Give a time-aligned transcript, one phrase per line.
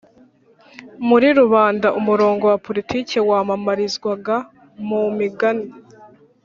[1.07, 4.35] muri rubanda, umurongo wa politiki wamamarizwaga
[4.87, 5.67] mu migani